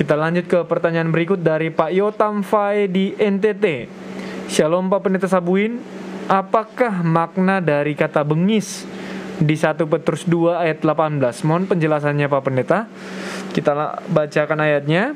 Kita 0.00 0.16
lanjut 0.16 0.48
ke 0.48 0.64
pertanyaan 0.64 1.12
berikut 1.12 1.44
dari 1.44 1.68
Pak 1.68 1.92
Yotam 1.92 2.40
Fai 2.40 2.88
di 2.88 3.12
NTT. 3.20 3.84
Shalom 4.48 4.88
Pak 4.88 5.04
Pendeta 5.04 5.28
Sabuin, 5.28 5.76
apakah 6.24 7.04
makna 7.04 7.60
dari 7.60 7.92
kata 7.92 8.24
bengis 8.24 8.88
di 9.36 9.52
1 9.52 9.76
Petrus 9.84 10.24
2 10.24 10.56
ayat 10.56 10.80
18? 10.80 11.44
Mohon 11.44 11.64
penjelasannya 11.68 12.32
Pak 12.32 12.40
Pendeta. 12.40 12.88
Kita 13.52 14.00
bacakan 14.08 14.64
ayatnya. 14.64 15.12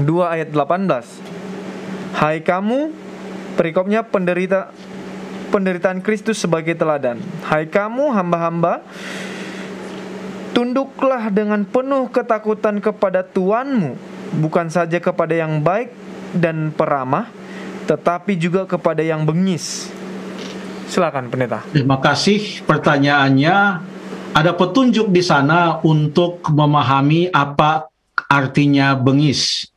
2 0.00 0.08
ayat 0.16 0.48
18. 0.48 2.16
Hai 2.16 2.40
kamu, 2.40 2.88
perikopnya 3.60 4.00
penderita 4.00 4.72
penderitaan 5.52 6.00
Kristus 6.00 6.40
sebagai 6.40 6.72
teladan. 6.72 7.20
Hai 7.44 7.68
kamu 7.68 8.16
hamba-hamba, 8.16 8.80
Tunduklah 10.56 11.30
dengan 11.30 11.62
penuh 11.62 12.08
ketakutan 12.10 12.80
kepada 12.82 13.22
Tuanmu, 13.22 13.94
bukan 14.42 14.66
saja 14.72 14.98
kepada 14.98 15.36
yang 15.36 15.60
baik 15.60 15.92
dan 16.34 16.72
peramah, 16.74 17.30
tetapi 17.86 18.36
juga 18.36 18.64
kepada 18.64 19.00
yang 19.04 19.24
bengis. 19.24 19.92
Silakan 20.88 21.28
pendeta. 21.28 21.60
Terima 21.68 22.00
kasih 22.00 22.64
pertanyaannya. 22.64 23.56
Ada 24.32 24.52
petunjuk 24.56 25.08
di 25.12 25.24
sana 25.24 25.80
untuk 25.84 26.44
memahami 26.48 27.28
apa 27.32 27.88
artinya 28.28 28.96
bengis. 28.96 29.68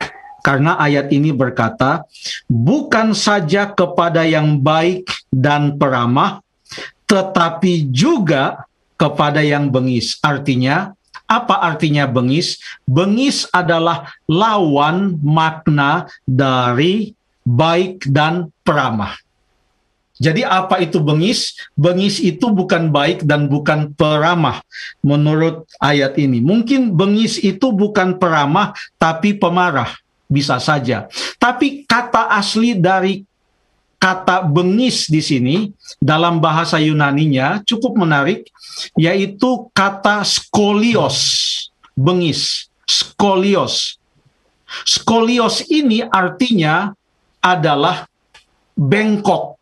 Karena 0.42 0.74
ayat 0.74 1.08
ini 1.14 1.30
berkata, 1.30 2.02
bukan 2.50 3.14
saja 3.14 3.70
kepada 3.70 4.26
yang 4.26 4.58
baik 4.58 5.06
dan 5.30 5.78
peramah, 5.78 6.42
tetapi 7.06 7.86
juga 7.94 8.66
kepada 9.02 9.42
yang 9.42 9.66
bengis. 9.66 10.22
Artinya, 10.22 10.94
apa 11.26 11.58
artinya 11.58 12.06
bengis? 12.06 12.62
Bengis 12.86 13.50
adalah 13.50 14.14
lawan 14.30 15.18
makna 15.18 16.06
dari 16.22 17.18
baik 17.42 18.06
dan 18.06 18.54
peramah. 18.62 19.18
Jadi 20.22 20.46
apa 20.46 20.78
itu 20.78 21.02
bengis? 21.02 21.58
Bengis 21.74 22.22
itu 22.22 22.46
bukan 22.46 22.94
baik 22.94 23.26
dan 23.26 23.50
bukan 23.50 23.90
peramah 23.90 24.62
menurut 25.02 25.66
ayat 25.82 26.14
ini. 26.14 26.38
Mungkin 26.38 26.94
bengis 26.94 27.42
itu 27.42 27.74
bukan 27.74 28.22
peramah 28.22 28.70
tapi 29.02 29.34
pemarah. 29.34 29.90
Bisa 30.30 30.62
saja. 30.62 31.10
Tapi 31.42 31.82
kata 31.84 32.30
asli 32.38 32.78
dari 32.78 33.26
kata 34.02 34.42
bengis 34.42 35.06
di 35.06 35.22
sini 35.22 35.56
dalam 36.02 36.42
bahasa 36.42 36.82
Yunaninya 36.82 37.62
cukup 37.62 37.94
menarik 38.02 38.50
yaitu 38.98 39.70
kata 39.70 40.26
skolios 40.26 41.70
bengis 41.94 42.72
skolios. 42.92 43.96
Skolios 44.84 45.64
ini 45.68 46.00
artinya 46.02 46.96
adalah 47.40 48.08
bengkok. 48.72 49.60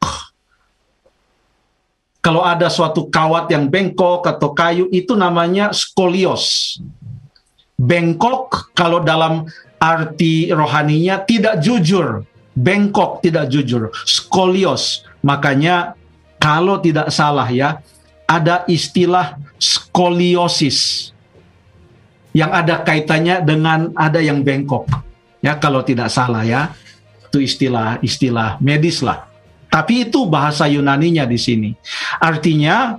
Kalau 2.21 2.45
ada 2.45 2.69
suatu 2.69 3.09
kawat 3.09 3.49
yang 3.49 3.67
bengkok 3.67 4.29
atau 4.29 4.53
kayu 4.53 4.87
itu 4.93 5.17
namanya 5.17 5.73
skolios. 5.73 6.77
Bengkok 7.81 8.71
kalau 8.77 9.01
dalam 9.01 9.49
arti 9.81 10.53
rohaninya 10.53 11.25
tidak 11.25 11.65
jujur 11.65 12.29
bengkok, 12.55 13.23
tidak 13.23 13.51
jujur, 13.51 13.91
skolios. 14.05 15.07
Makanya 15.23 15.95
kalau 16.41 16.81
tidak 16.81 17.13
salah 17.13 17.47
ya, 17.49 17.85
ada 18.25 18.63
istilah 18.71 19.37
skoliosis 19.59 21.11
yang 22.31 22.55
ada 22.55 22.81
kaitannya 22.87 23.43
dengan 23.43 23.91
ada 23.99 24.23
yang 24.23 24.47
bengkok. 24.47 24.87
Ya, 25.43 25.57
kalau 25.59 25.83
tidak 25.83 26.13
salah 26.13 26.47
ya. 26.47 26.71
Itu 27.31 27.39
istilah-istilah 27.39 28.59
medis 28.59 29.07
lah. 29.07 29.31
Tapi 29.71 30.11
itu 30.11 30.27
bahasa 30.27 30.67
Yunaninya 30.67 31.23
di 31.23 31.39
sini. 31.39 31.71
Artinya 32.19 32.99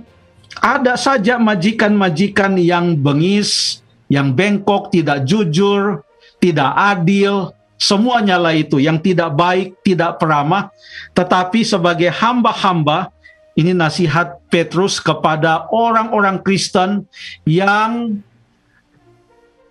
ada 0.60 0.96
saja 0.96 1.36
majikan-majikan 1.36 2.56
yang 2.56 2.96
bengis, 2.96 3.80
yang 4.08 4.32
bengkok, 4.32 4.88
tidak 4.88 5.28
jujur, 5.28 6.00
tidak 6.40 6.72
adil, 6.72 7.52
semuanya 7.82 8.38
lah 8.38 8.54
itu 8.54 8.78
yang 8.78 9.02
tidak 9.02 9.34
baik, 9.34 9.74
tidak 9.82 10.22
peramah, 10.22 10.70
tetapi 11.18 11.66
sebagai 11.66 12.14
hamba-hamba 12.14 13.10
ini 13.58 13.74
nasihat 13.74 14.38
Petrus 14.46 15.02
kepada 15.02 15.66
orang-orang 15.74 16.38
Kristen 16.40 17.04
yang 17.42 18.22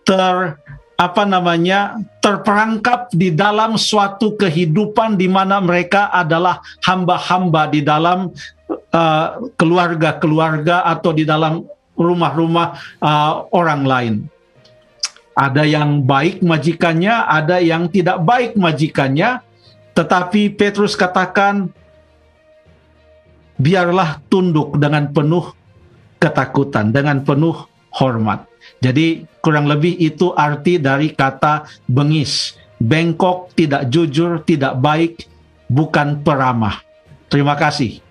ter 0.03 0.59
apa 1.01 1.25
namanya 1.25 1.97
terperangkap 2.21 3.09
di 3.09 3.33
dalam 3.33 3.73
suatu 3.73 4.37
kehidupan 4.37 5.17
di 5.17 5.25
mana 5.25 5.57
mereka 5.57 6.13
adalah 6.13 6.61
hamba-hamba 6.85 7.73
di 7.73 7.81
dalam 7.81 8.29
uh, 8.69 9.27
keluarga-keluarga 9.57 10.85
uh, 10.85 10.93
atau 10.93 11.09
di 11.09 11.25
dalam 11.25 11.65
rumah-rumah 11.97 12.77
uh, 13.01 13.49
orang 13.49 13.81
lain. 13.81 14.13
Ada 15.31 15.63
yang 15.63 16.03
baik 16.03 16.43
majikannya, 16.43 17.27
ada 17.27 17.63
yang 17.63 17.87
tidak 17.87 18.19
baik 18.23 18.59
majikannya. 18.59 19.39
Tetapi 19.95 20.55
Petrus 20.55 20.95
katakan, 20.95 21.71
biarlah 23.59 24.19
tunduk 24.27 24.75
dengan 24.81 25.11
penuh 25.11 25.53
ketakutan, 26.17 26.89
dengan 26.89 27.21
penuh 27.21 27.67
hormat. 27.93 28.47
Jadi 28.81 29.25
kurang 29.41 29.69
lebih 29.69 29.93
itu 29.97 30.33
arti 30.33 30.77
dari 30.77 31.13
kata 31.13 31.67
bengis. 31.85 32.57
Bengkok, 32.81 33.53
tidak 33.53 33.93
jujur, 33.93 34.41
tidak 34.41 34.73
baik, 34.81 35.29
bukan 35.69 36.25
peramah. 36.25 36.81
Terima 37.29 37.53
kasih. 37.53 38.01